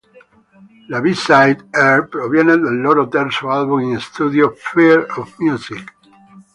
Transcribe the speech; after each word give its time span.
La 0.89 0.99
B-side 0.99 1.61
"Air" 1.75 2.07
proviene 2.09 2.57
dal 2.57 2.75
loro 2.75 3.07
terzo 3.07 3.51
album 3.51 3.81
in 3.81 3.99
studio 3.99 4.51
"Fear 4.57 5.05
of 5.17 5.35
Music". 5.37 5.95